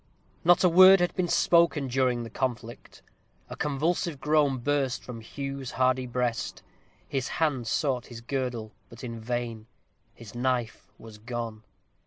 [0.43, 3.03] Not a word had been spoken during the conflict.
[3.49, 6.63] A convulsive groan burst from Hugh's hardy breast.
[7.07, 9.67] His hand sought his girdle, but in vain;
[10.15, 11.61] his knife was gone.